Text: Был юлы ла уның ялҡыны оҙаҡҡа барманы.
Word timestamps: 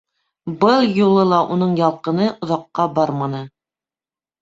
Был 0.63 0.85
юлы 1.01 1.27
ла 1.33 1.43
уның 1.57 1.77
ялҡыны 1.83 2.33
оҙаҡҡа 2.49 2.91
барманы. 2.99 3.47